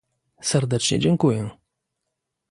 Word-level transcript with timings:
Serdecznie 0.41 0.99
dziękuję! 0.99 1.49